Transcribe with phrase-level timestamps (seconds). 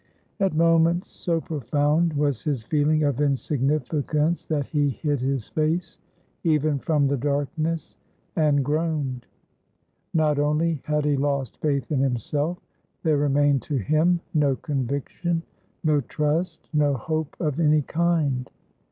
[0.39, 5.99] At moments, so profound was his feeling of insignificance that he hid his face
[6.43, 7.97] even from the darkness,
[8.35, 9.27] and groaned.
[10.11, 12.57] Not only had he lost faith in himself;
[13.03, 15.43] there remained to him no conviction,
[15.83, 18.49] no trust, no hope of any kind.